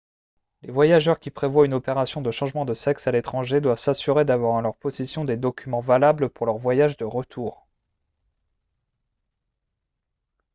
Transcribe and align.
les 0.63 0.71
voyageurs 0.71 1.19
qui 1.19 1.29
prévoient 1.29 1.63
une 1.67 1.75
opération 1.75 2.23
de 2.23 2.31
changement 2.31 2.65
de 2.65 2.73
sexe 2.73 3.05
à 3.05 3.11
l'étranger 3.11 3.61
doivent 3.61 3.77
s'assurer 3.77 4.25
d'avoir 4.25 4.53
en 4.53 4.61
leur 4.61 4.75
possession 4.75 5.25
des 5.25 5.37
documents 5.37 5.79
valables 5.79 6.27
pour 6.29 6.47
leur 6.47 6.57
voyage 6.57 6.97
de 6.97 7.05
retour 7.05 7.67